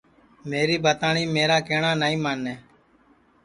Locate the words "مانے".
2.23-2.55